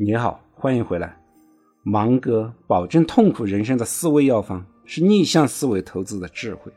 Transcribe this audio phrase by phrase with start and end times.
[0.00, 1.20] 你好，欢迎回来。
[1.82, 6.70] 芒格保证痛苦人生的思维药方是逆向思维投资的智慧。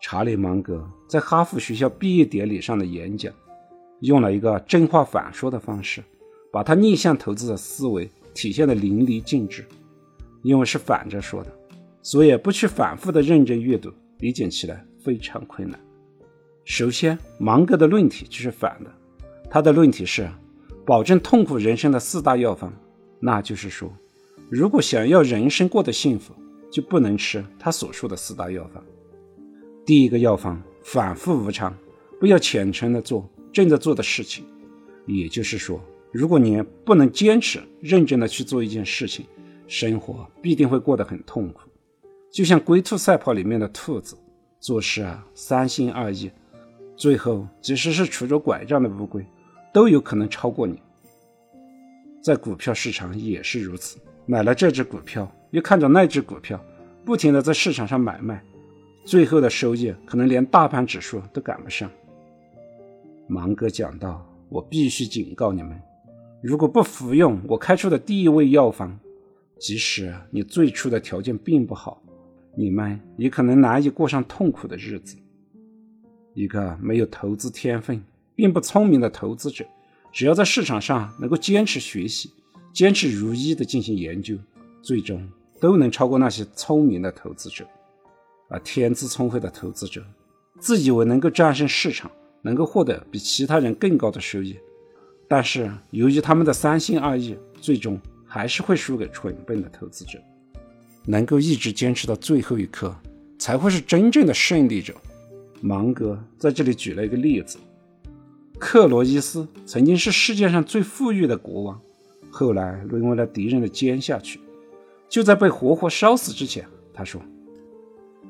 [0.00, 3.32] 查理·芒格在哈佛学校毕业典礼上的演讲，
[4.00, 6.02] 用了一个正话反说的方式，
[6.50, 9.64] 把他逆向投资的思维体现得淋漓尽致。
[10.42, 11.56] 因为是反着说的，
[12.02, 15.78] 所以不去反复的认真阅读，理解起来非常困难。
[16.64, 18.90] 首先，芒格的论题就是反的，
[19.48, 20.28] 他的论题是。
[20.86, 22.72] 保证痛苦人生的四大药方，
[23.18, 23.90] 那就是说，
[24.50, 26.34] 如果想要人生过得幸福，
[26.70, 28.84] 就不能吃他所说的四大药方。
[29.86, 31.74] 第一个药方，反复无常，
[32.20, 34.44] 不要虔诚的做正在做的事情。
[35.06, 35.80] 也就是说，
[36.12, 39.24] 如果你不能坚持认真的去做一件事情，
[39.66, 41.60] 生活必定会过得很痛苦。
[42.30, 44.16] 就像龟兔赛跑里面的兔子，
[44.60, 46.30] 做事啊三心二意，
[46.96, 49.24] 最后即使是拄着拐杖的乌龟。
[49.74, 50.80] 都有可能超过你，
[52.22, 53.98] 在股票市场也是如此。
[54.24, 56.64] 买了这只股票，又看着那只股票，
[57.04, 58.40] 不停的在市场上买卖，
[59.04, 61.90] 最后的收益可能连大盘指数都赶不上。
[63.26, 65.76] 芒格讲到：“我必须警告你们，
[66.40, 68.96] 如果不服用我开出的第一味药方，
[69.58, 72.00] 即使你最初的条件并不好，
[72.56, 75.16] 你们也可能难以过上痛苦的日子。
[76.32, 78.00] 一个没有投资天分。”
[78.34, 79.64] 并不聪明的投资者，
[80.12, 82.30] 只要在市场上能够坚持学习，
[82.72, 84.36] 坚持如一的进行研究，
[84.82, 85.26] 最终
[85.60, 87.66] 都能超过那些聪明的投资者。
[88.48, 90.04] 而天资聪慧的投资者，
[90.60, 92.10] 自以为能够战胜市场，
[92.42, 94.56] 能够获得比其他人更高的收益，
[95.26, 100.18] 但是由于他们的三心二意，最终还是会输给蠢笨的投资者。
[101.06, 102.94] 能够一直坚持到最后一刻，
[103.38, 104.94] 才会是真正的胜利者。
[105.60, 107.58] 芒格在这里举了一个例子。
[108.58, 111.80] 克罗伊斯曾经是世界上最富裕的国王，
[112.30, 114.40] 后来沦为了敌人的奸下去。
[115.08, 117.20] 就在被活活烧死之前，他说：“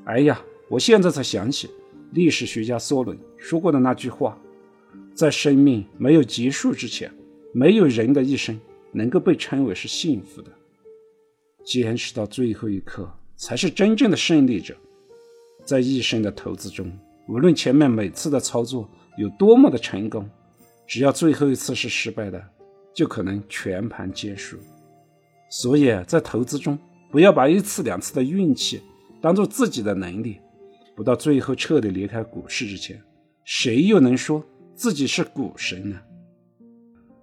[0.05, 1.69] 哎呀，我现在才想起
[2.11, 4.37] 历史学家梭伦说过的那句话：
[5.13, 7.11] 在生命没有结束之前，
[7.53, 8.59] 没有人的一生
[8.91, 10.51] 能够被称为是幸福的。
[11.63, 14.75] 坚持到最后一刻，才是真正的胜利者。
[15.63, 16.91] 在一生的投资中，
[17.27, 20.29] 无论前面每次的操作。”有多么的成功，
[20.85, 22.49] 只要最后一次是失败的，
[22.93, 24.57] 就可能全盘皆输。
[25.49, 26.77] 所以在投资中，
[27.09, 28.81] 不要把一次两次的运气
[29.21, 30.41] 当做自己的能力。
[30.97, 33.01] 不到最后彻底离开股市之前，
[33.45, 34.43] 谁又能说
[34.73, 35.97] 自己是股神呢？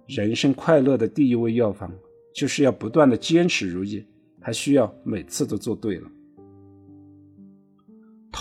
[0.07, 1.91] 人生快乐的第一味药方，
[2.33, 4.03] 就是要不断的坚持如意，
[4.41, 6.09] 还需要每次都做对了。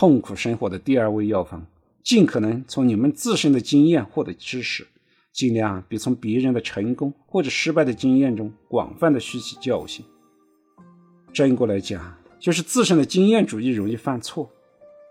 [0.02, 1.64] 痛苦生活的第二味药方。
[2.02, 4.84] 尽可能从你们自身的经验获得知识，
[5.32, 10.04] 尽量比从别人的成功或者失败的经验中广泛的吸取教训。
[11.32, 14.50] 正过来讲，就是自身的经验主义容易犯错，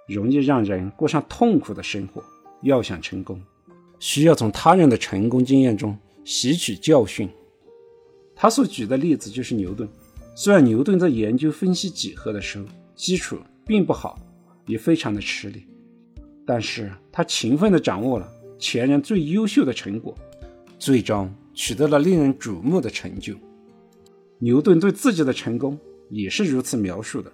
[0.10, 2.22] 容易让人过上痛苦的生活。
[2.62, 3.42] 要想成功，
[3.98, 7.30] 需要从他人的成功经验中吸取教训。
[8.36, 9.88] 他所举的例子就是牛顿。
[10.36, 14.20] 虽然牛顿在研究分析几何的时候基础并不好，
[14.72, 15.66] 也非常的吃力。
[16.46, 18.28] 但是他勤奋地掌握了
[18.58, 20.16] 前人最优秀的成果，
[20.80, 23.36] 最终取得了令人瞩目的成就。
[24.40, 25.78] 牛顿对自己的成功
[26.10, 27.32] 也是如此描述的：“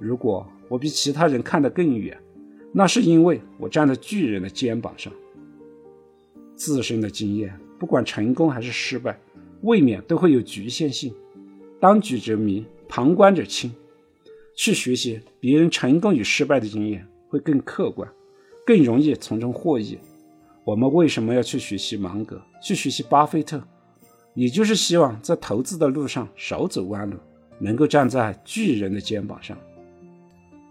[0.00, 2.18] 如果我比其他人看得更远，
[2.72, 5.12] 那是因为我站在巨人的肩膀上。”
[6.56, 9.18] 自身的经验，不管成功还是失败，
[9.62, 11.14] 未免都会有局限性。
[11.80, 13.72] 当局者迷，旁观者清。
[14.56, 18.08] 去学习别人成功与失败的经验，会更客观。
[18.64, 19.98] 更容易从中获益。
[20.64, 23.60] 我们为什么要去学习芒格，去学习巴菲特？
[24.34, 27.16] 也就是希望在投资的路上少走弯路，
[27.58, 29.58] 能够站在巨人的肩膀上。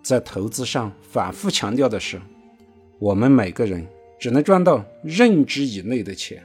[0.02, 2.20] 在投资上反复强调的是，
[2.98, 3.86] 我们每个人
[4.18, 6.42] 只能赚到认知以内的钱，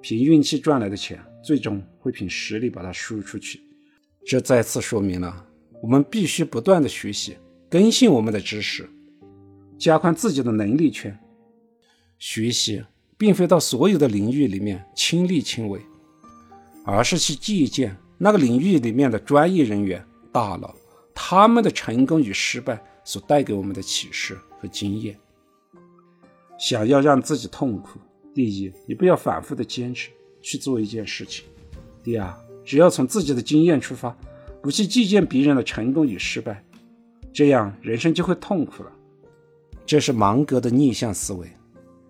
[0.00, 3.60] 凭运气赚来的钱，最终会凭实力把它输出去。
[4.26, 5.46] 这再次说明了，
[5.82, 7.36] 我们必须不断的学习，
[7.68, 8.88] 更新我们的知识。
[9.76, 11.18] 加宽自己的能力圈，
[12.20, 12.84] 学习
[13.18, 15.80] 并非到所有的领域里面亲力亲为，
[16.84, 20.72] 而是去借鉴那个领域里面的专业人员、大佬
[21.12, 25.18] 他们的成功与失败所带给我们的启示和经验。
[26.60, 27.98] 想要让自己痛苦，
[28.32, 31.44] 第一，你不要反复的坚持去做一件事情；
[32.04, 32.32] 第二，
[32.64, 34.16] 只要从自己的经验出发，
[34.62, 36.64] 不去借鉴别人的成功与失败，
[37.32, 38.92] 这样人生就会痛苦了。
[39.84, 41.48] 这是芒格的逆向思维，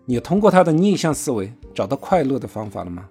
[0.05, 3.09] 你通过他的逆向思维找到快乐的方法了吗？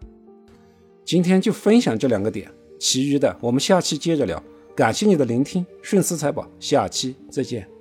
[1.03, 2.49] 今天就分享这两个点，
[2.79, 4.41] 其余的我们下期接着聊。
[4.75, 7.80] 感谢你的聆听，顺思财宝，下期再见。